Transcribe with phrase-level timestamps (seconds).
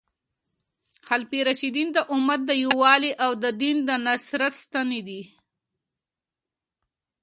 [1.07, 5.21] خلفای راشدین د امت د یووالي او د دین د نصرت ستنې دي.